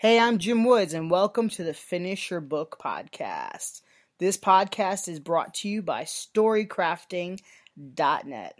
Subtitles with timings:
[0.00, 3.82] Hey, I'm Jim Woods, and welcome to the Finish Your Book podcast.
[4.18, 8.54] This podcast is brought to you by StoryCrafting.net.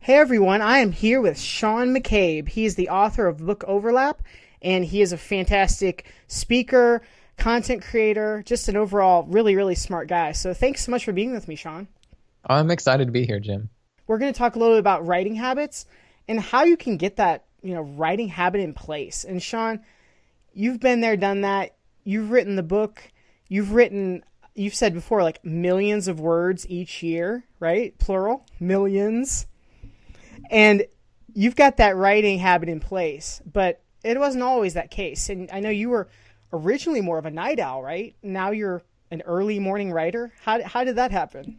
[0.00, 2.48] Hey everyone, I am here with Sean McCabe.
[2.48, 4.20] He is the author of Book Overlap,
[4.60, 7.02] and he is a fantastic speaker,
[7.40, 10.32] content creator, just an overall really, really smart guy.
[10.32, 11.88] So thanks so much for being with me, Sean.
[12.46, 13.70] I'm excited to be here, Jim.
[14.06, 15.86] We're going to talk a little bit about writing habits
[16.28, 19.24] and how you can get that, you know, writing habit in place.
[19.24, 19.80] And Sean,
[20.52, 21.76] you've been there, done that.
[22.04, 23.02] You've written the book.
[23.48, 24.22] You've written,
[24.54, 27.96] you've said before, like millions of words each year, right?
[27.98, 29.46] Plural, millions.
[30.50, 30.84] And
[31.34, 35.28] you've got that writing habit in place, but it wasn't always that case.
[35.28, 36.08] And I know you were
[36.52, 38.14] originally more of a night owl, right?
[38.22, 40.32] Now you're an early morning writer.
[40.40, 41.58] How how did that happen?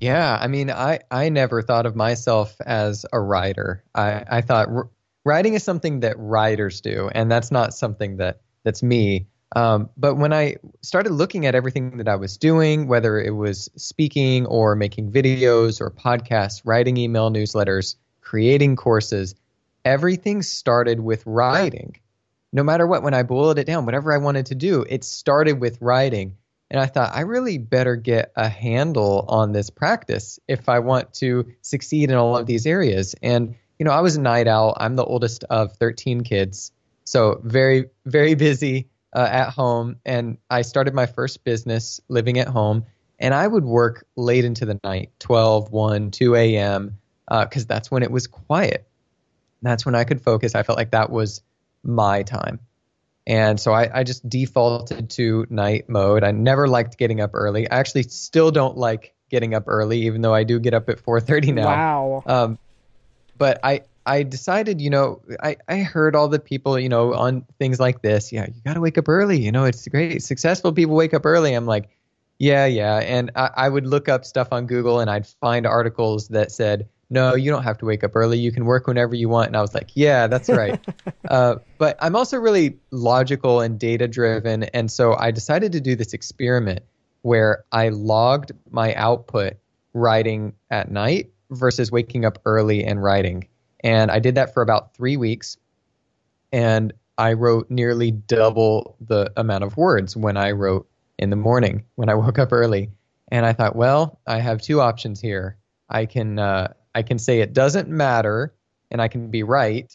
[0.00, 3.82] Yeah, I mean, I I never thought of myself as a writer.
[3.94, 4.68] I I thought
[5.24, 9.26] writing is something that writers do, and that's not something that that's me.
[9.54, 13.70] Um, but when I started looking at everything that I was doing, whether it was
[13.76, 19.34] speaking or making videos or podcasts, writing email newsletters, creating courses,
[19.84, 21.94] everything started with writing
[22.56, 25.60] no matter what, when I boiled it down, whatever I wanted to do, it started
[25.60, 26.38] with writing.
[26.70, 31.12] And I thought, I really better get a handle on this practice if I want
[31.14, 33.14] to succeed in all of these areas.
[33.22, 34.74] And, you know, I was a night owl.
[34.80, 36.72] I'm the oldest of 13 kids.
[37.04, 39.96] So very, very busy uh, at home.
[40.06, 42.86] And I started my first business living at home.
[43.18, 46.98] And I would work late into the night 12, 1, 2 a.m.,
[47.28, 48.88] because uh, that's when it was quiet.
[49.60, 50.54] That's when I could focus.
[50.54, 51.42] I felt like that was
[51.86, 52.60] my time.
[53.26, 56.22] And so I, I, just defaulted to night mode.
[56.22, 57.68] I never liked getting up early.
[57.68, 61.00] I actually still don't like getting up early, even though I do get up at
[61.04, 61.66] 4:30 now.
[61.66, 62.22] Wow.
[62.26, 62.58] Um,
[63.36, 67.44] but I I decided, you know, I I heard all the people, you know, on
[67.58, 68.32] things like this.
[68.32, 69.40] Yeah, you got to wake up early.
[69.40, 70.22] You know, it's great.
[70.22, 71.52] Successful people wake up early.
[71.52, 71.88] I'm like,
[72.38, 72.98] yeah, yeah.
[72.98, 76.88] And I, I would look up stuff on Google and I'd find articles that said
[77.08, 78.38] no, you don't have to wake up early.
[78.38, 79.48] You can work whenever you want.
[79.48, 80.84] And I was like, yeah, that's right.
[81.28, 84.64] uh, but I'm also really logical and data driven.
[84.64, 86.80] And so I decided to do this experiment
[87.22, 89.54] where I logged my output
[89.92, 93.48] writing at night versus waking up early and writing.
[93.80, 95.56] And I did that for about three weeks.
[96.52, 100.88] And I wrote nearly double the amount of words when I wrote
[101.18, 102.90] in the morning when I woke up early.
[103.28, 105.56] And I thought, well, I have two options here.
[105.88, 108.54] I can uh, I can say it doesn't matter
[108.90, 109.94] and I can be right,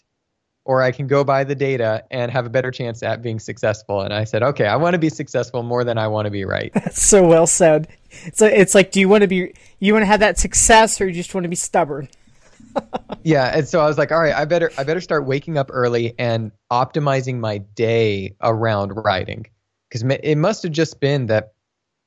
[0.65, 4.01] or I can go by the data and have a better chance at being successful.
[4.01, 6.45] And I said, okay, I want to be successful more than I want to be
[6.45, 6.71] right.
[6.75, 7.87] That's so well said.
[8.33, 11.07] So it's like, do you want to be, you want to have that success, or
[11.07, 12.07] you just want to be stubborn?
[13.23, 15.71] yeah, and so I was like, all right, I better, I better start waking up
[15.73, 19.47] early and optimizing my day around writing,
[19.89, 21.53] because it must have just been that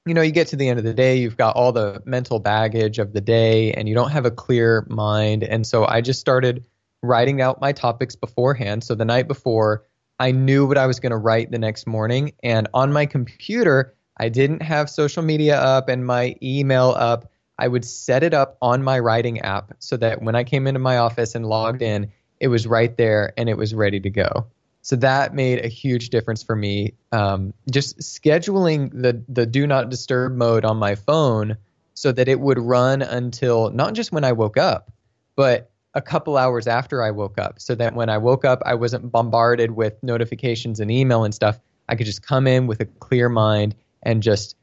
[0.06, 2.38] you know, you get to the end of the day, you've got all the mental
[2.38, 5.42] baggage of the day and you don't have a clear mind.
[5.42, 6.64] And so I just started
[7.02, 8.84] writing out my topics beforehand.
[8.84, 9.84] So the night before,
[10.20, 12.32] I knew what I was going to write the next morning.
[12.42, 17.30] And on my computer, I didn't have social media up and my email up.
[17.58, 20.80] I would set it up on my writing app so that when I came into
[20.80, 24.46] my office and logged in, it was right there and it was ready to go.
[24.84, 26.92] So that made a huge difference for me.
[27.10, 31.56] Um, just scheduling the the do not disturb mode on my phone
[31.94, 34.92] so that it would run until not just when I woke up,
[35.36, 38.74] but a couple hours after I woke up, so that when I woke up, I
[38.74, 41.58] wasn't bombarded with notifications and email and stuff.
[41.88, 44.54] I could just come in with a clear mind and just,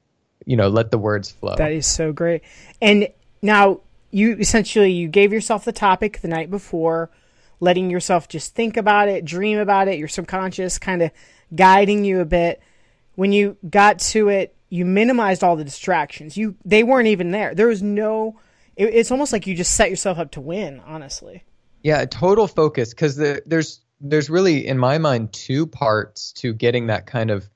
[0.45, 1.55] you know, let the words flow.
[1.55, 2.43] That is so great.
[2.79, 3.07] And
[3.41, 3.79] now
[4.11, 7.09] you essentially you gave yourself the topic the night before
[7.61, 11.11] letting yourself just think about it, dream about it, your subconscious kind of
[11.55, 12.61] guiding you a bit.
[13.15, 16.35] When you got to it, you minimized all the distractions.
[16.35, 17.55] You they weren't even there.
[17.55, 18.39] There was no
[18.75, 21.43] it, it's almost like you just set yourself up to win, honestly.
[21.83, 26.87] Yeah, total focus cuz the, there's there's really in my mind two parts to getting
[26.87, 27.47] that kind of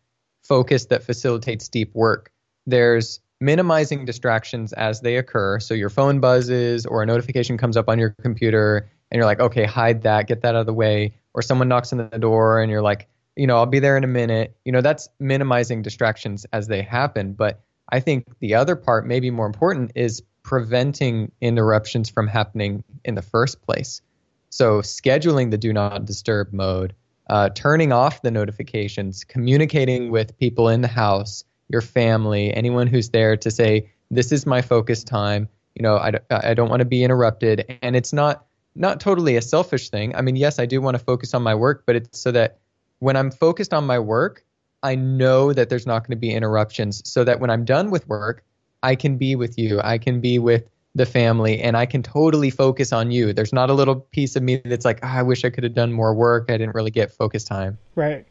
[0.44, 2.32] focus that facilitates deep work.
[2.68, 5.60] There's minimizing distractions as they occur.
[5.60, 9.40] So your phone buzzes or a notification comes up on your computer and you're like,
[9.40, 11.16] okay, hide that, get that out of the way.
[11.34, 14.04] Or someone knocks on the door and you're like, you know, I'll be there in
[14.04, 14.56] a minute.
[14.66, 17.34] You know, that's minimizing distractions as they happen.
[17.34, 23.16] But I think the other part, maybe more important, is preventing interruptions from happening in
[23.16, 24.02] the first place.
[24.50, 26.96] So scheduling the do not disturb mode,
[27.30, 33.10] uh, turning off the notifications, communicating with people in the house, your family, anyone who's
[33.10, 35.50] there to say, this is my focus time.
[35.74, 37.78] You know, I, I don't want to be interrupted.
[37.82, 38.46] And it's not
[38.76, 40.16] not totally a selfish thing.
[40.16, 42.60] I mean, yes, I do want to focus on my work, but it's so that
[43.00, 44.44] when I'm focused on my work,
[44.84, 48.08] I know that there's not going to be interruptions so that when I'm done with
[48.08, 48.44] work,
[48.84, 49.82] I can be with you.
[49.84, 53.34] I can be with the family and I can totally focus on you.
[53.34, 55.74] There's not a little piece of me that's like, oh, I wish I could have
[55.74, 56.46] done more work.
[56.50, 57.78] I didn't really get focus time.
[57.96, 58.26] Right.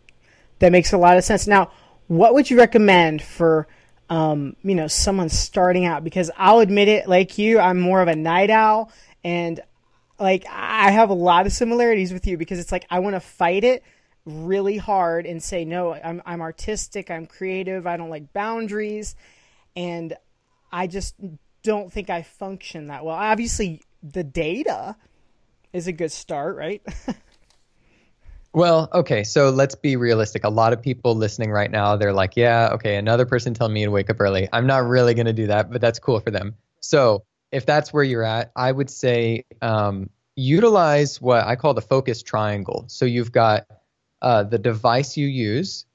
[0.61, 1.47] That makes a lot of sense.
[1.47, 1.73] Now,
[2.07, 3.67] what would you recommend for
[4.11, 6.05] um, you know, someone starting out?
[6.05, 8.93] Because I'll admit it, like you, I'm more of a night owl
[9.23, 9.61] and
[10.19, 13.21] like I have a lot of similarities with you because it's like I want to
[13.21, 13.83] fight it
[14.25, 19.17] really hard and say no, I'm I'm artistic, I'm creative, I don't like boundaries
[19.77, 20.17] and
[20.73, 21.15] I just
[21.63, 23.17] don't think I function that well.
[23.17, 24.97] Obviously, the data
[25.73, 26.83] is a good start, right?
[28.55, 30.45] Well, okay, so let's be realistic.
[30.45, 33.85] A lot of people listening right now, they're like, yeah, okay, another person telling me
[33.85, 34.49] to wake up early.
[34.53, 36.55] I'm not really going to do that, but that's cool for them.
[36.79, 41.81] So if that's where you're at, I would say um, utilize what I call the
[41.81, 42.85] focus triangle.
[42.89, 43.67] So you've got
[44.21, 45.87] uh, the device you use,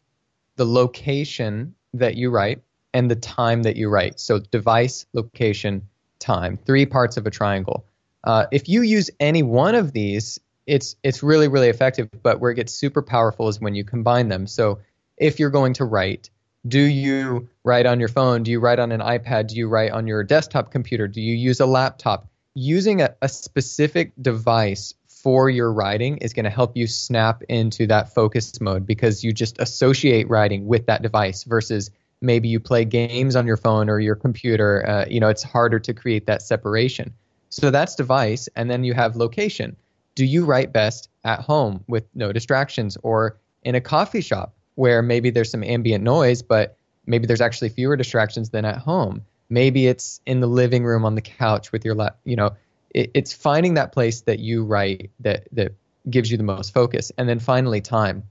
[0.56, 2.62] the location that you write,
[2.94, 4.22] and the time that you write.
[4.22, 5.86] So device, location,
[6.20, 7.86] time, three parts of a triangle.
[8.24, 12.08] Uh, if you use any one of these, it's it's really really effective.
[12.24, 14.48] But where it gets super powerful is when you combine them.
[14.48, 14.80] So
[15.18, 16.30] if you're going to write,
[16.68, 18.44] do you write on your phone?
[18.44, 19.48] Do you write on an iPad?
[19.48, 21.08] Do you write on your desktop computer?
[21.08, 22.28] Do you use a laptop?
[22.54, 27.88] Using a, a specific device for your writing is going to help you snap into
[27.88, 31.92] that focus mode because you just associate writing with that device versus
[32.22, 34.88] maybe you play games on your phone or your computer.
[34.88, 37.14] Uh, you know, it's harder to create that separation.
[37.50, 39.76] So that's device, and then you have location
[40.20, 45.02] do you write best at home with no distractions or in a coffee shop where
[45.02, 49.26] maybe there's some ambient noise, but maybe there's actually fewer distractions than at home?
[49.50, 52.52] Maybe it's in the living room on the couch with your lap, you know,
[52.96, 55.74] it, it's finding that place that you write that, that
[56.10, 57.12] gives you the most focus.
[57.18, 58.24] And then finally, time.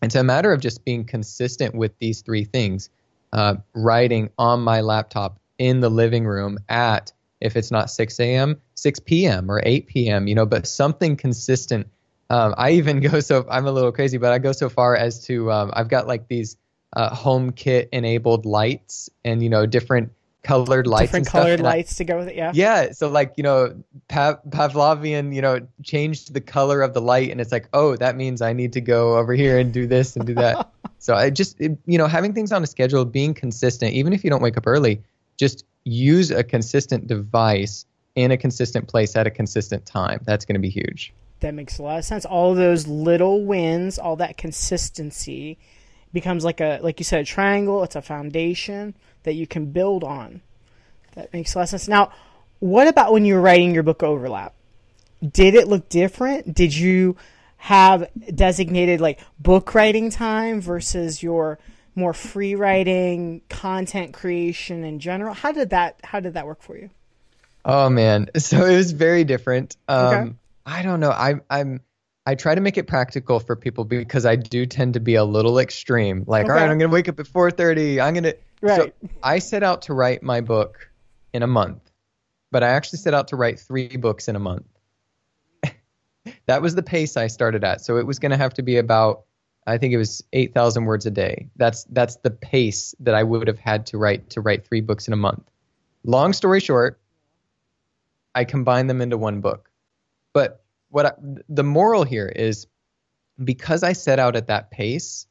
[0.00, 2.88] It's a matter of just being consistent with these three things.
[3.32, 8.60] Uh, writing on my laptop in the living room at if it's not 6 a.m.,
[8.76, 9.50] 6 p.m.
[9.50, 11.88] or 8 p.m., you know, but something consistent.
[12.30, 15.24] Um, I even go so, I'm a little crazy, but I go so far as
[15.26, 16.56] to, um, I've got like these
[16.96, 20.12] uh, HomeKit enabled lights and, you know, different
[20.42, 21.10] colored lights.
[21.10, 22.52] Different colored lights I, to go with it, yeah.
[22.54, 22.92] Yeah.
[22.92, 27.40] So, like, you know, Pav- Pavlovian, you know, changed the color of the light and
[27.40, 30.26] it's like, oh, that means I need to go over here and do this and
[30.26, 30.70] do that.
[30.98, 34.24] so, I just, it, you know, having things on a schedule, being consistent, even if
[34.24, 35.02] you don't wake up early,
[35.36, 40.20] just use a consistent device in a consistent place at a consistent time.
[40.24, 41.12] That's going to be huge.
[41.40, 42.24] That makes a lot of sense.
[42.24, 45.58] All those little wins, all that consistency
[46.12, 50.04] becomes like a like you said a triangle, it's a foundation that you can build
[50.04, 50.42] on.
[51.14, 51.88] That makes a lot of sense.
[51.88, 52.12] Now,
[52.58, 54.54] what about when you were writing your book overlap?
[55.26, 56.54] Did it look different?
[56.54, 57.16] Did you
[57.56, 61.58] have designated like book writing time versus your
[61.94, 65.34] more free writing, content creation in general?
[65.34, 66.90] How did that how did that work for you?
[67.64, 69.76] Oh man, so it was very different.
[69.88, 70.32] Um, okay.
[70.66, 71.10] I don't know.
[71.10, 71.80] I, I'm
[72.26, 75.24] I try to make it practical for people because I do tend to be a
[75.24, 76.24] little extreme.
[76.26, 76.52] Like, okay.
[76.52, 78.00] all right, I'm gonna wake up at 4:30.
[78.00, 78.34] I'm gonna.
[78.60, 78.94] Right.
[79.02, 80.90] So I set out to write my book
[81.32, 81.90] in a month,
[82.50, 84.66] but I actually set out to write three books in a month.
[86.46, 87.80] that was the pace I started at.
[87.80, 89.24] So it was gonna have to be about
[89.66, 91.48] I think it was 8,000 words a day.
[91.56, 95.06] That's that's the pace that I would have had to write to write 3 books
[95.06, 95.42] in a month.
[96.04, 97.00] Long story short,
[98.34, 99.69] I combined them into one book.
[100.32, 101.12] But what I,
[101.48, 102.66] the moral here is
[103.42, 105.26] because I set out at that pace,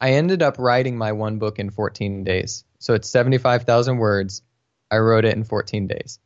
[0.00, 2.64] I ended up writing my one book in 14 days.
[2.78, 4.42] So it's 75,000 words.
[4.90, 6.18] I wrote it in 14 days.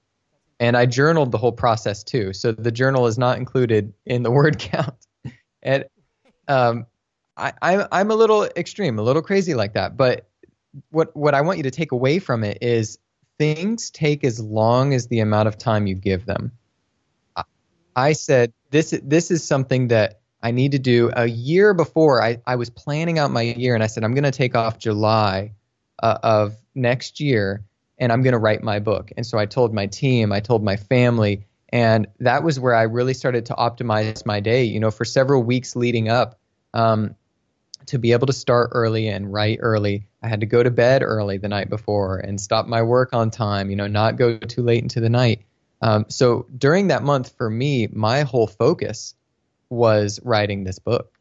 [0.60, 2.32] And I journaled the whole process too.
[2.32, 4.94] So the journal is not included in the word count.
[5.62, 5.84] And
[6.48, 6.86] um,
[7.36, 9.96] I, I'm I'm a little extreme, a little crazy like that.
[9.96, 10.28] But
[10.90, 12.98] what what I want you to take away from it is
[13.38, 16.52] things take as long as the amount of time you give them.
[17.98, 22.38] I said this this is something that I need to do a year before I,
[22.46, 25.52] I was planning out my year and I said I'm going to take off July
[26.00, 27.64] uh, of next year
[27.98, 29.10] and I'm going to write my book.
[29.16, 32.82] And so I told my team, I told my family, and that was where I
[32.82, 34.62] really started to optimize my day.
[34.62, 36.38] You know, for several weeks leading up,
[36.74, 37.16] um,
[37.86, 41.02] to be able to start early and write early, I had to go to bed
[41.02, 44.62] early the night before and stop my work on time, you know, not go too
[44.62, 45.42] late into the night.
[45.80, 49.14] Um, so during that month, for me, my whole focus
[49.70, 51.12] was writing this book.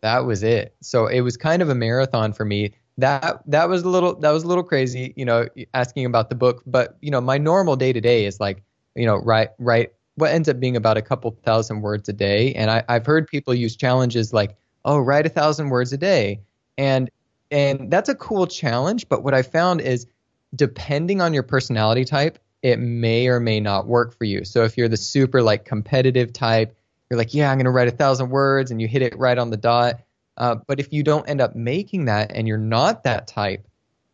[0.00, 0.74] That was it.
[0.80, 4.30] So it was kind of a marathon for me that that was a little that
[4.30, 6.62] was a little crazy, you know, asking about the book.
[6.66, 8.62] But you know, my normal day to day is like,
[8.94, 12.54] you know, write write what ends up being about a couple thousand words a day.
[12.54, 16.40] And I, I've heard people use challenges like, oh, write a thousand words a day,
[16.78, 17.10] and
[17.50, 19.08] and that's a cool challenge.
[19.08, 20.06] But what I found is,
[20.54, 24.44] depending on your personality type, it may or may not work for you.
[24.44, 26.76] So if you're the super like competitive type,
[27.10, 29.38] you're like, yeah, I'm going to write a thousand words, and you hit it right
[29.38, 30.00] on the dot
[30.36, 33.66] uh, but if you don't end up making that and you're not that type,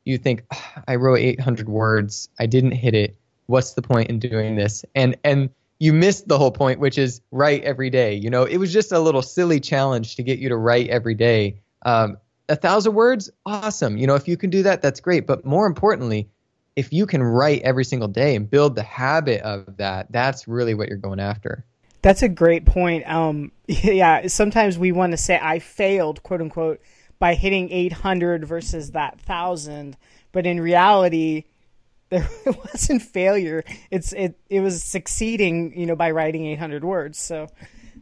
[0.04, 3.16] you think, oh, I wrote 800 words, I didn't hit it.
[3.46, 4.84] What's the point in doing this?
[4.94, 8.14] And and you missed the whole point, which is write every day.
[8.14, 11.14] You know, it was just a little silly challenge to get you to write every
[11.14, 11.60] day.
[11.84, 12.18] Um,
[12.48, 13.96] a thousand words, awesome.
[13.96, 15.26] You know, if you can do that, that's great.
[15.26, 16.28] But more importantly,
[16.76, 20.74] if you can write every single day and build the habit of that, that's really
[20.74, 21.64] what you're going after.
[22.02, 23.08] That's a great point.
[23.08, 26.80] Um, yeah, sometimes we want to say I failed, quote unquote,
[27.18, 29.96] by hitting 800 versus that thousand,
[30.32, 31.44] but in reality,
[32.08, 33.64] there wasn't failure.
[33.90, 37.18] It's it it was succeeding, you know, by writing 800 words.
[37.18, 37.46] So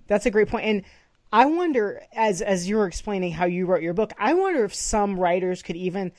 [0.06, 0.64] that's a great point.
[0.64, 0.84] And
[1.32, 4.74] I wonder, as as you were explaining how you wrote your book, I wonder if
[4.74, 6.12] some writers could even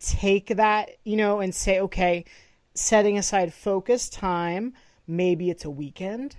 [0.00, 2.24] take that, you know, and say, okay,
[2.74, 4.74] setting aside focus time,
[5.06, 6.36] maybe it's a weekend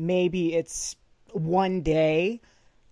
[0.00, 0.96] maybe it's
[1.32, 2.40] one day,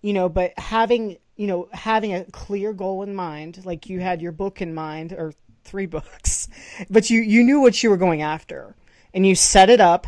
[0.01, 4.21] you know, but having, you know, having a clear goal in mind, like you had
[4.21, 5.33] your book in mind or
[5.63, 6.47] three books,
[6.89, 8.75] but you you knew what you were going after
[9.13, 10.07] and you set it up.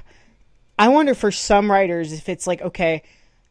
[0.80, 3.04] I wonder for some writers if it's like, okay,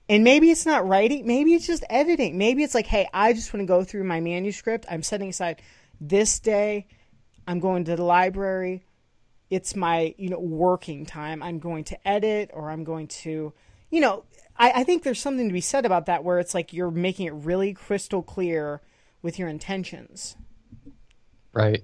[0.08, 2.38] and maybe it's not writing, maybe it's just editing.
[2.38, 4.86] Maybe it's like, hey, I just want to go through my manuscript.
[4.90, 5.62] I'm setting aside
[6.00, 6.86] this day.
[7.46, 8.84] I'm going to the library.
[9.50, 11.42] It's my you know working time.
[11.42, 13.52] I'm going to edit or i'm going to
[13.90, 14.24] you know
[14.56, 17.26] I, I think there's something to be said about that where it's like you're making
[17.26, 18.80] it really crystal clear
[19.22, 20.36] with your intentions.
[21.52, 21.82] Right.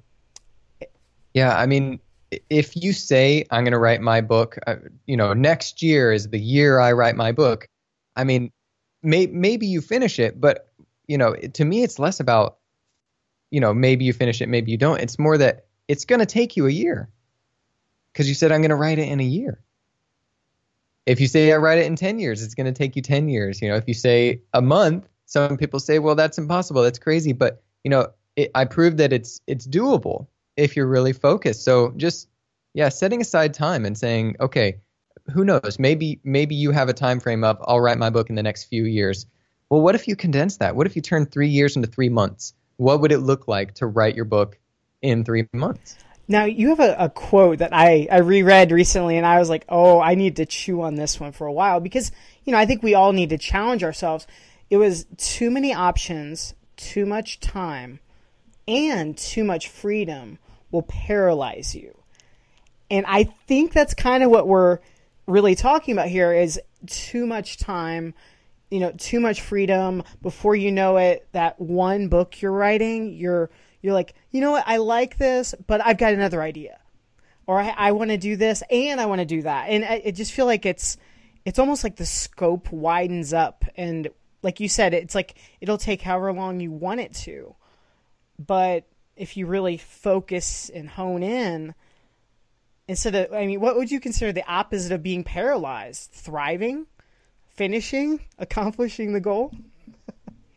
[1.34, 2.00] Yeah i mean
[2.50, 6.28] if you say i'm going to write my book uh, you know next year is
[6.28, 7.68] the year i write my book
[8.16, 8.50] i mean
[9.02, 10.68] may, maybe you finish it but
[11.06, 12.58] you know to me it's less about
[13.56, 16.26] you know maybe you finish it maybe you don't it's more that it's going to
[16.26, 17.08] take you a year
[18.12, 19.60] because you said I'm going to write it in a year.
[21.04, 23.28] If you say I write it in 10 years, it's going to take you 10
[23.28, 23.60] years.
[23.60, 26.82] You know, if you say a month, some people say, well, that's impossible.
[26.82, 27.34] That's crazy.
[27.34, 31.62] But, you know, it, I proved that it's it's doable if you're really focused.
[31.62, 32.28] So just
[32.72, 34.80] yeah, setting aside time and saying, okay,
[35.32, 35.78] who knows?
[35.78, 38.64] Maybe maybe you have a time frame of I'll write my book in the next
[38.64, 39.26] few years.
[39.68, 40.74] Well, what if you condense that?
[40.74, 42.54] What if you turn 3 years into 3 months?
[42.76, 44.58] What would it look like to write your book
[45.02, 45.96] in 3 months?
[46.28, 49.64] Now you have a, a, quote that I, I reread recently and I was like,
[49.68, 52.10] oh, I need to chew on this one for a while because,
[52.44, 54.26] you know, I think we all need to challenge ourselves.
[54.68, 58.00] It was too many options, too much time,
[58.66, 60.38] and too much freedom
[60.72, 61.96] will paralyze you.
[62.90, 64.80] And I think that's kind of what we're
[65.26, 68.14] really talking about here is too much time,
[68.70, 70.02] you know, too much freedom.
[70.22, 73.50] Before you know it, that one book you're writing, you're–
[73.86, 76.78] you're like, you know what, I like this, but I've got another idea,
[77.46, 80.02] or I, I want to do this and I want to do that, and I,
[80.06, 80.96] I just feel like it's
[81.44, 84.08] it's almost like the scope widens up, and
[84.42, 87.54] like you said, it's like it'll take however long you want it to,
[88.44, 91.74] but if you really focus and hone in
[92.88, 96.10] instead of i mean what would you consider the opposite of being paralyzed?
[96.10, 96.86] Thriving
[97.56, 99.52] finishing accomplishing the goal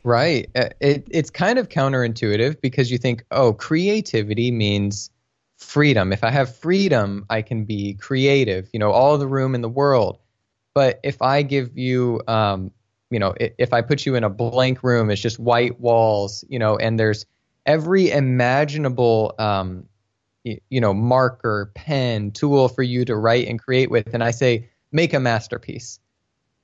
[0.04, 0.50] Right.
[0.56, 5.10] Uh, it, it's kind of counterintuitive because you think, oh, creativity means
[5.58, 6.14] freedom.
[6.14, 9.70] If I have freedom, I can be creative, you know, all the room in the
[9.70, 10.18] world.
[10.74, 12.72] But if I give you, um,
[13.12, 16.60] you know, if I put you in a blank room, it's just white walls, you
[16.60, 17.26] know, and there's
[17.66, 19.86] every imaginable, um,
[20.44, 24.32] you, you know, marker, pen, tool for you to write and create with, and I
[24.32, 26.00] say, make a masterpiece.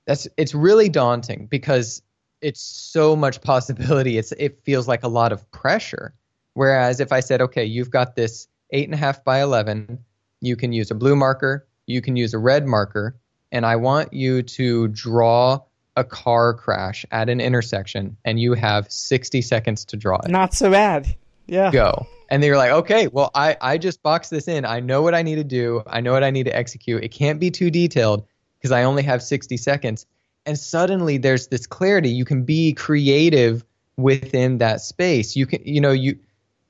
[0.05, 2.01] That's it's really daunting because
[2.41, 4.17] it's so much possibility.
[4.17, 6.13] It's it feels like a lot of pressure.
[6.53, 9.99] Whereas if I said, okay, you've got this eight and a half by eleven,
[10.41, 13.17] you can use a blue marker, you can use a red marker,
[13.51, 15.61] and I want you to draw
[15.95, 20.29] a car crash at an intersection, and you have 60 seconds to draw it.
[20.29, 21.15] Not so bad.
[21.47, 21.71] Yeah.
[21.71, 22.05] Go.
[22.29, 24.65] And they're like, okay, well, I, I just boxed this in.
[24.65, 25.83] I know what I need to do.
[25.87, 27.03] I know what I need to execute.
[27.03, 28.25] It can't be too detailed
[28.65, 30.07] because I only have 60 seconds.
[30.47, 32.09] And suddenly there's this clarity.
[32.09, 33.63] You can be creative
[33.95, 35.35] within that space.
[35.35, 36.17] You can you know you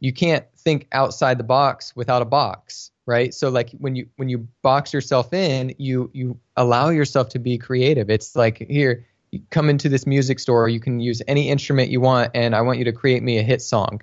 [0.02, 3.34] you can't think outside the box without a box right?
[3.34, 7.58] So like when you when you box yourself in you you allow yourself to be
[7.58, 8.10] creative.
[8.10, 9.06] It's like here
[9.52, 10.68] come into this music store.
[10.68, 13.44] You can use any instrument you want and i want you to create me a
[13.44, 14.02] hit song.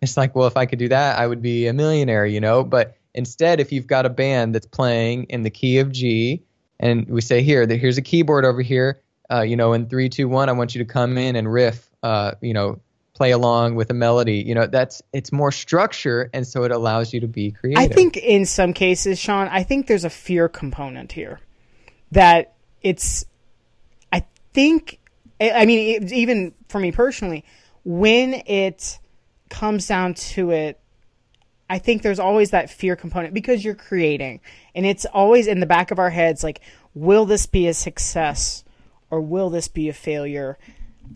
[0.00, 2.64] It's like, well, if I could do that, I would be a millionaire, you know?
[2.64, 6.42] But instead, if you've got a band that's playing in the key of G,
[6.80, 9.00] and we say, here, that here's a keyboard over here,
[9.30, 11.88] uh, you know, in three, two, one, I want you to come in and riff,
[12.02, 12.80] uh, you know,
[13.14, 14.42] play along with a melody.
[14.42, 17.82] You know, that's it's more structure, and so it allows you to be creative.
[17.82, 21.40] I think in some cases, Sean, I think there's a fear component here
[22.12, 23.24] that it's.
[24.12, 25.00] I think,
[25.40, 27.44] I mean, even for me personally,
[27.84, 28.98] when it
[29.48, 30.80] comes down to it,
[31.68, 34.40] I think there's always that fear component because you're creating,
[34.74, 36.60] and it's always in the back of our heads like,
[36.94, 38.64] will this be a success
[39.10, 40.58] or will this be a failure?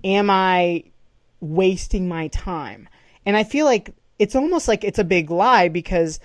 [0.04, 0.84] Am I
[1.40, 2.88] wasting my time.
[3.24, 6.20] And I feel like it's almost like it's a big lie because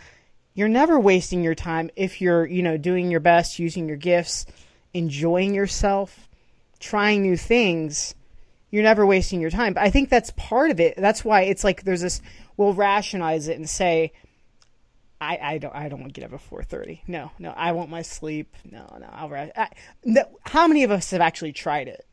[0.54, 4.46] you're never wasting your time if you're, you know, doing your best, using your gifts,
[4.94, 6.30] enjoying yourself,
[6.80, 8.16] trying new things.
[8.72, 9.74] You're never wasting your time.
[9.74, 10.96] But I think that's part of it.
[10.98, 12.22] That's why it's like there's this
[12.58, 14.14] we'll rationalize it and say
[15.22, 17.02] I, I don't I don't want to get up at four thirty.
[17.08, 18.56] No, no, I want my sleep.
[18.70, 19.52] No, no, I'll rest.
[19.56, 19.70] I,
[20.04, 22.06] no, how many of us have actually tried it?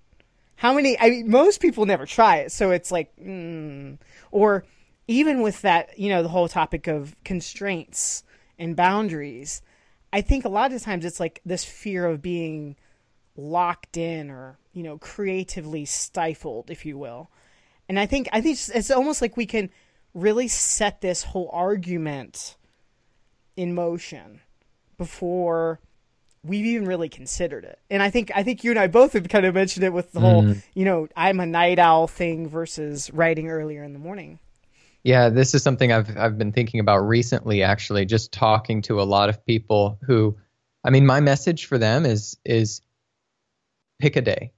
[0.61, 3.97] how many i mean most people never try it so it's like mm.
[4.31, 4.63] or
[5.09, 8.23] even with that you know the whole topic of constraints
[8.59, 9.63] and boundaries
[10.13, 12.77] i think a lot of times it's like this fear of being
[13.37, 17.31] locked in or you know creatively stifled if you will
[17.89, 19.71] and i think i think it's almost like we can
[20.15, 22.57] really set this whole argument
[23.57, 24.41] in motion
[24.99, 25.81] before
[26.45, 27.79] we've even really considered it.
[27.91, 30.13] And I think I think you and I both have kind of mentioned it with
[30.13, 30.63] the whole, mm.
[30.75, 34.39] you know, I'm a night owl thing versus writing earlier in the morning.
[35.03, 39.05] Yeah, this is something I've I've been thinking about recently actually, just talking to a
[39.05, 40.37] lot of people who
[40.85, 42.81] I mean, my message for them is is
[43.99, 44.53] pick a day.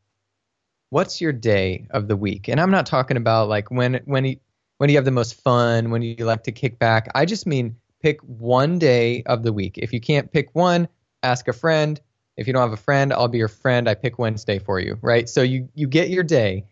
[0.91, 2.49] What's your day of the week?
[2.49, 4.37] And I'm not talking about like when when
[4.83, 7.09] when you have the most fun, when you like to kick back.
[7.15, 9.79] I just mean pick one day of the week.
[9.79, 10.89] If you can't pick one,
[11.23, 12.01] ask a friend.
[12.37, 13.89] If you don't have a friend, I'll be your friend.
[13.89, 15.29] I pick Wednesday for you, right?
[15.29, 16.65] So you you get your day.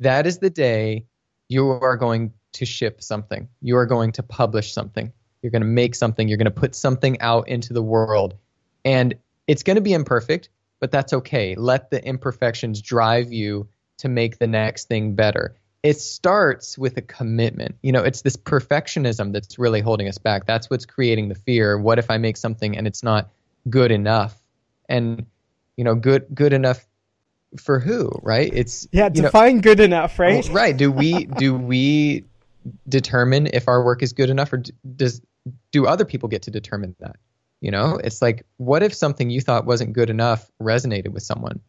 [0.00, 1.06] That is the day
[1.48, 3.48] you are going to ship something.
[3.62, 5.10] You are going to publish something.
[5.40, 6.28] You're going to make something.
[6.28, 8.34] You're going to put something out into the world.
[8.84, 9.14] And
[9.46, 11.54] it's going to be imperfect, but that's okay.
[11.54, 15.56] Let the imperfections drive you to make the next thing better.
[15.84, 17.76] It starts with a commitment.
[17.82, 20.46] You know, it's this perfectionism that's really holding us back.
[20.46, 21.78] That's what's creating the fear.
[21.78, 23.30] What if I make something and it's not
[23.70, 24.36] good enough
[24.88, 25.26] and
[25.76, 26.84] you know good good enough
[27.56, 31.54] for who right it's yeah define know, good enough right oh, right do we do
[31.54, 32.24] we
[32.88, 34.62] determine if our work is good enough or
[34.96, 35.20] does
[35.70, 37.16] do other people get to determine that
[37.60, 41.60] you know it's like what if something you thought wasn't good enough resonated with someone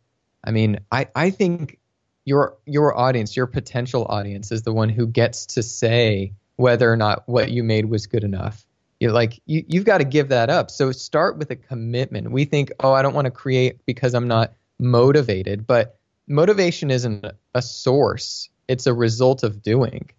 [0.43, 1.77] i mean i i think
[2.25, 6.97] your your audience your potential audience is the one who gets to say whether or
[6.97, 8.65] not what you made was good enough.
[8.99, 10.71] You like you, you've got to give that up.
[10.71, 12.31] So start with a commitment.
[12.31, 17.25] We think oh i don't want to create because i'm not motivated but motivation isn't
[17.53, 18.49] a source.
[18.67, 20.09] It's a result of doing.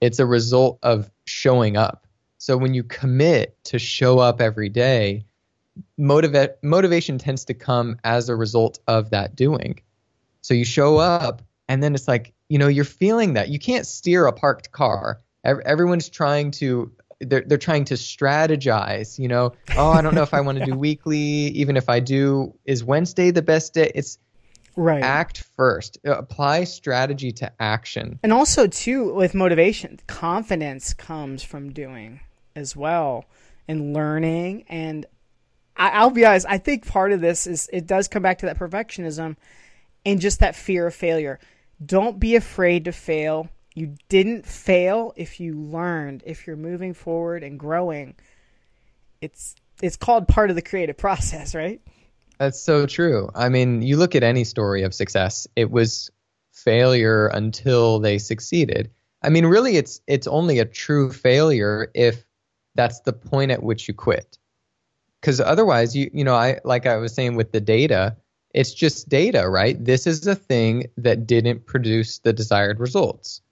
[0.00, 2.06] It's a result of showing up.
[2.38, 5.24] So when you commit to show up every day
[5.98, 9.80] motivate motivation tends to come as a result of that doing
[10.44, 13.86] so you show up and then it's like you know you're feeling that you can't
[13.86, 19.18] steer a parked car everyone's trying to they're they're trying to strategize.
[19.18, 21.18] You know, oh, I don't know if I want to do weekly.
[21.18, 23.90] Even if I do, is Wednesday the best day?
[23.94, 24.18] It's
[24.76, 25.02] right.
[25.02, 25.98] Act first.
[26.06, 28.18] Uh, apply strategy to action.
[28.22, 32.20] And also too with motivation, confidence comes from doing
[32.56, 33.24] as well
[33.68, 34.64] and learning.
[34.68, 35.06] And
[35.76, 38.46] I, will be honest, I think part of this is it does come back to
[38.46, 39.36] that perfectionism
[40.04, 41.38] and just that fear of failure.
[41.84, 47.42] Don't be afraid to fail you didn't fail if you learned, if you're moving forward
[47.42, 48.14] and growing.
[49.20, 51.80] It's it's called part of the creative process, right?
[52.38, 53.30] That's so true.
[53.34, 56.10] I mean, you look at any story of success, it was
[56.52, 58.90] failure until they succeeded.
[59.22, 62.24] I mean, really it's it's only a true failure if
[62.76, 64.38] that's the point at which you quit.
[65.22, 68.16] Cuz otherwise you you know, I like I was saying with the data,
[68.54, 69.82] it's just data, right?
[69.84, 73.42] This is a thing that didn't produce the desired results.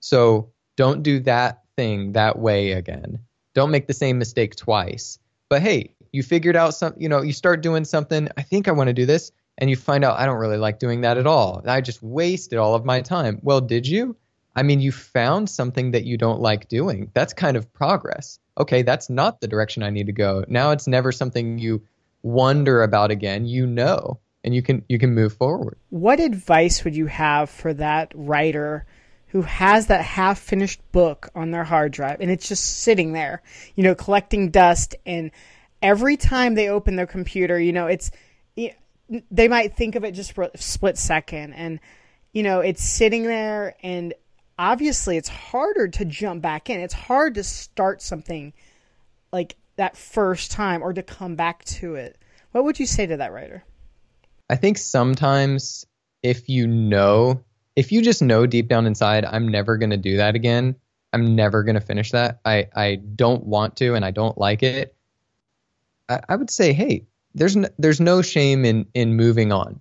[0.00, 3.18] So don't do that thing that way again.
[3.54, 5.18] Don't make the same mistake twice.
[5.48, 8.72] But hey, you figured out some, you know, you start doing something, I think I
[8.72, 11.26] want to do this, and you find out I don't really like doing that at
[11.26, 11.62] all.
[11.66, 13.40] I just wasted all of my time.
[13.42, 14.16] Well, did you?
[14.54, 17.10] I mean, you found something that you don't like doing.
[17.14, 18.38] That's kind of progress.
[18.58, 20.44] Okay, that's not the direction I need to go.
[20.46, 21.82] Now it's never something you
[22.22, 23.46] wonder about again.
[23.46, 25.78] You know, and you can you can move forward.
[25.90, 28.86] What advice would you have for that writer
[29.32, 33.40] who has that half finished book on their hard drive and it's just sitting there,
[33.74, 34.94] you know, collecting dust.
[35.06, 35.30] And
[35.80, 38.10] every time they open their computer, you know, it's,
[39.30, 41.54] they might think of it just for a split second.
[41.54, 41.80] And,
[42.32, 44.12] you know, it's sitting there and
[44.58, 46.80] obviously it's harder to jump back in.
[46.80, 48.52] It's hard to start something
[49.32, 52.18] like that first time or to come back to it.
[52.50, 53.64] What would you say to that writer?
[54.52, 55.86] I think sometimes
[56.22, 57.42] if you know,
[57.74, 60.76] if you just know deep down inside, I'm never going to do that again.
[61.14, 62.38] I'm never going to finish that.
[62.44, 64.94] I, I don't want to and I don't like it.
[66.10, 69.80] I, I would say, hey, there's no, there's no shame in in moving on.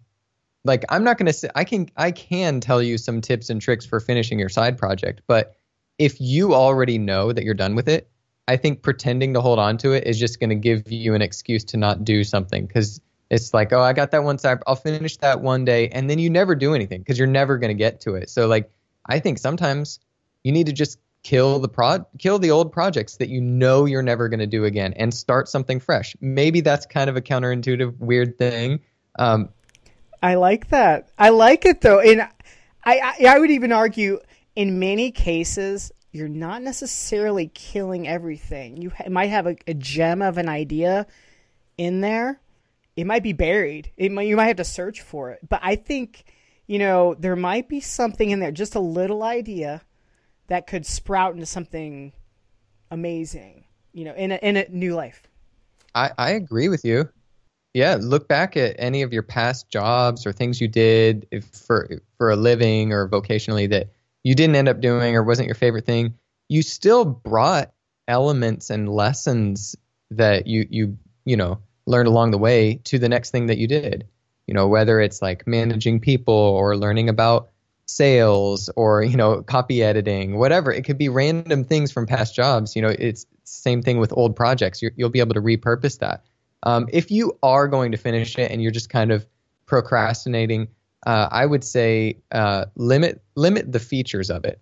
[0.63, 3.61] Like I'm not going to say I can I can tell you some tips and
[3.61, 5.57] tricks for finishing your side project, but
[5.97, 8.09] if you already know that you're done with it,
[8.47, 11.21] I think pretending to hold on to it is just going to give you an
[11.21, 14.59] excuse to not do something because it's like, oh, I got that one side.
[14.67, 15.87] I'll finish that one day.
[15.87, 18.29] And then you never do anything because you're never going to get to it.
[18.29, 18.69] So, like,
[19.05, 19.99] I think sometimes
[20.43, 24.01] you need to just kill the prod, kill the old projects that you know you're
[24.01, 26.13] never going to do again and start something fresh.
[26.19, 28.81] Maybe that's kind of a counterintuitive, weird thing.
[29.17, 29.47] Um,
[30.21, 31.07] I like that.
[31.17, 32.01] I like it though.
[32.01, 32.27] And I,
[32.83, 34.19] I, I would even argue
[34.57, 38.75] in many cases, you're not necessarily killing everything.
[38.81, 41.07] You ha- might have a, a gem of an idea
[41.77, 42.40] in there
[42.95, 43.91] it might be buried.
[43.97, 45.39] It might, you might have to search for it.
[45.47, 46.25] But I think,
[46.67, 49.81] you know, there might be something in there, just a little idea
[50.47, 52.13] that could sprout into something
[52.89, 55.23] amazing, you know, in a, in a new life.
[55.95, 57.09] I, I agree with you.
[57.73, 62.29] Yeah, look back at any of your past jobs or things you did for for
[62.29, 63.89] a living or vocationally that
[64.23, 66.15] you didn't end up doing or wasn't your favorite thing.
[66.49, 67.71] You still brought
[68.09, 69.77] elements and lessons
[70.09, 71.59] that you you you know
[71.91, 74.07] learned along the way to the next thing that you did.
[74.47, 77.49] You know, whether it's like managing people or learning about
[77.85, 80.71] sales or, you know, copy editing, whatever.
[80.71, 82.75] It could be random things from past jobs.
[82.75, 84.81] You know, it's same thing with old projects.
[84.81, 86.23] you will be able to repurpose that.
[86.63, 89.25] Um, if you are going to finish it and you're just kind of
[89.65, 90.69] procrastinating,
[91.05, 94.61] uh, I would say uh, limit limit the features of it.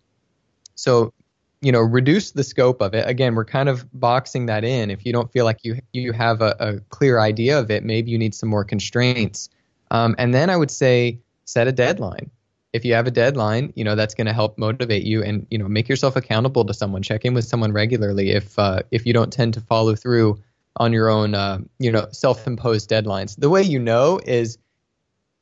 [0.75, 1.13] So
[1.61, 3.07] you know reduce the scope of it.
[3.07, 4.89] Again we're kind of boxing that in.
[4.89, 8.11] If you don't feel like you you have a, a clear idea of it maybe
[8.11, 9.49] you need some more constraints.
[9.91, 12.29] Um, and then i would say set a deadline.
[12.71, 15.57] If you have a deadline you know that's going to help motivate you and you
[15.57, 17.01] know make yourself accountable to someone.
[17.01, 20.41] Check in with someone regularly if uh, if you don't tend to follow through
[20.77, 23.35] on your own uh, you know self-imposed deadlines.
[23.37, 24.57] The way you know is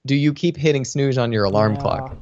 [0.06, 1.82] do you keep hitting snooze on your alarm yeah.
[1.82, 2.18] clock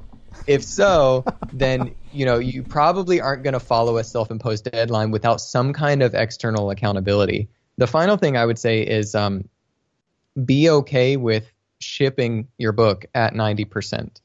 [0.48, 5.42] if so, then you know you probably aren't going to follow a self-imposed deadline without
[5.42, 7.50] some kind of external accountability.
[7.78, 9.50] The final thing I would say is um,
[10.44, 14.22] be okay with shipping your book at 90%.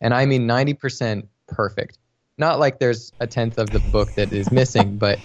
[0.00, 1.98] And I mean 90% perfect.
[2.36, 5.20] Not like there's a tenth of the book that is missing, but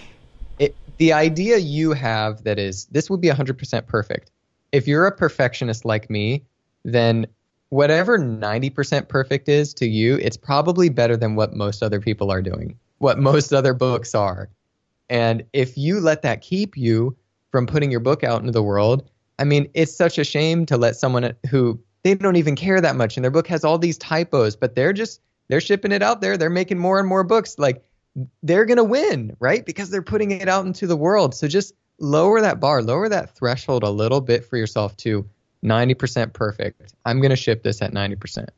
[0.58, 4.30] it, the idea you have that is this would be 100% perfect.
[4.72, 6.44] If you're a perfectionist like me,
[6.84, 7.26] then
[7.70, 12.42] whatever 90% perfect is to you, it's probably better than what most other people are
[12.42, 14.50] doing, what most other books are.
[15.08, 17.16] And if you let that keep you
[17.50, 20.76] from putting your book out into the world, I mean, it's such a shame to
[20.76, 23.98] let someone who they don't even care that much and their book has all these
[23.98, 26.36] typos, but they're just they're shipping it out there.
[26.36, 27.58] They're making more and more books.
[27.58, 27.82] Like
[28.42, 29.66] they're going to win, right?
[29.66, 31.34] Because they're putting it out into the world.
[31.34, 35.28] So just lower that bar, lower that threshold a little bit for yourself to
[35.64, 36.94] 90% perfect.
[37.04, 38.48] I'm going to ship this at 90%.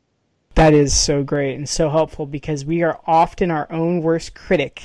[0.54, 4.82] That is so great and so helpful because we are often our own worst critic.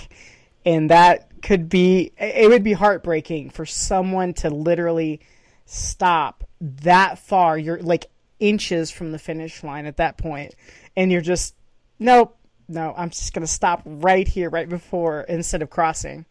[0.66, 5.22] And that could be, it would be heartbreaking for someone to literally
[5.66, 7.58] stop that far.
[7.58, 8.08] You're like
[8.40, 10.56] inches from the finish line at that point,
[10.96, 11.56] And you're just,
[12.00, 16.26] nope, no, I'm just going to stop right here, right before, instead of crossing.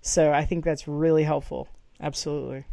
[0.00, 1.68] So I think that's really helpful.
[2.00, 2.64] Absolutely.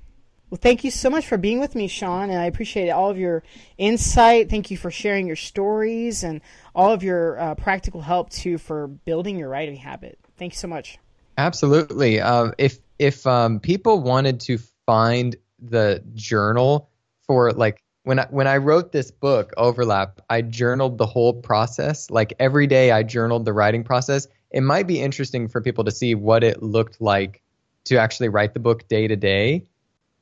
[0.49, 3.19] Well, thank you so much for being with me, Sean, and I appreciate all of
[3.19, 3.43] your
[3.77, 4.49] insight.
[4.49, 6.41] Thank you for sharing your stories and
[6.73, 10.17] all of your uh, practical help too for building your writing habit.
[10.37, 10.97] Thank you so much.
[11.37, 12.19] Absolutely.
[12.19, 14.57] Uh, if if um, people wanted to
[14.87, 16.89] find the journal
[17.27, 22.09] for like when I, when I wrote this book, Overlap, I journaled the whole process.
[22.09, 24.27] Like every day, I journaled the writing process.
[24.49, 27.43] It might be interesting for people to see what it looked like
[27.83, 29.63] to actually write the book day to day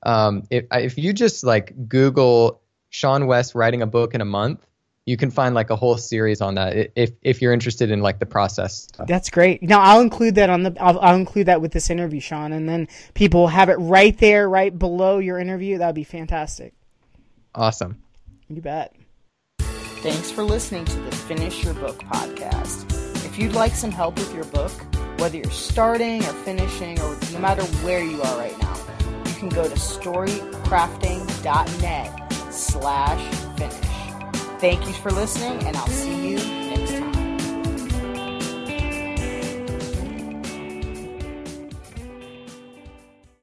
[0.03, 4.65] um, if if you just like Google seanwes writing a book in a month,
[5.05, 8.19] you can find like a whole series on that if if you're interested in like
[8.19, 8.88] the process.
[9.07, 9.63] That's great.
[9.63, 12.67] Now I'll include that on the I'll, I'll include that with this interview, Sean, and
[12.67, 15.77] then people will have it right there, right below your interview.
[15.77, 16.73] That'd be fantastic.
[17.55, 18.01] Awesome.
[18.49, 18.95] You bet.
[20.01, 22.86] Thanks for listening to the Finish Your Book podcast
[23.25, 24.71] If you'd like some help with your book,
[25.19, 28.96] whether you're starting or finishing or no matter where you are right now, you
[29.38, 33.76] can go to storycrafting.net slash finish.
[34.60, 36.66] Thank you for listening, and I'll see you